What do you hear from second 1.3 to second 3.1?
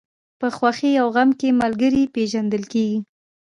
کې ملګری پېژندل کېږي.